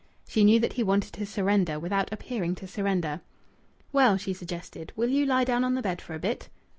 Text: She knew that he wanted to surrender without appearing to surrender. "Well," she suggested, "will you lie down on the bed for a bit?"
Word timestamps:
She 0.27 0.43
knew 0.43 0.59
that 0.59 0.73
he 0.73 0.81
wanted 0.81 1.13
to 1.13 1.27
surrender 1.27 1.79
without 1.79 2.11
appearing 2.11 2.55
to 2.55 2.65
surrender. 2.67 3.21
"Well," 3.93 4.17
she 4.17 4.33
suggested, 4.33 4.91
"will 4.95 5.09
you 5.09 5.27
lie 5.27 5.43
down 5.43 5.63
on 5.63 5.75
the 5.75 5.81
bed 5.83 6.01
for 6.01 6.15
a 6.15 6.19
bit?" 6.19 6.49